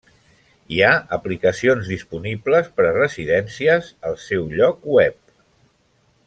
Hi 0.75 0.79
ha 0.85 0.93
aplicacions 1.17 1.91
disponibles 1.95 2.71
per 2.79 2.87
a 2.87 2.95
Residències 2.97 3.93
al 4.11 4.19
seu 4.25 4.49
lloc 4.57 4.89
web. 4.99 5.21